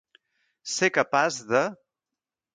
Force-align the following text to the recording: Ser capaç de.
Ser 0.75 0.89
capaç 0.95 1.39
de. 1.53 1.63